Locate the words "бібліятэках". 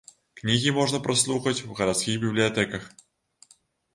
2.23-2.87